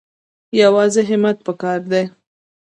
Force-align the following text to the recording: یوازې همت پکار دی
یوازې 0.61 1.01
همت 1.09 1.37
پکار 1.47 1.79
دی 1.91 2.03